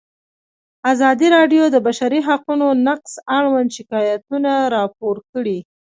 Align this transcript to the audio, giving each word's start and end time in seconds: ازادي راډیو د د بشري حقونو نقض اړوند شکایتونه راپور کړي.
ازادي 0.91 1.27
راډیو 1.35 1.63
د 1.69 1.71
د 1.75 1.77
بشري 1.87 2.19
حقونو 2.27 2.67
نقض 2.87 3.13
اړوند 3.37 3.69
شکایتونه 3.77 4.51
راپور 4.75 5.15
کړي. 5.31 5.57